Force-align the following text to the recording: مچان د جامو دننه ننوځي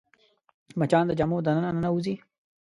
مچان 0.79 1.03
د 1.07 1.11
جامو 1.19 1.37
دننه 1.45 1.69
ننوځي 1.75 2.15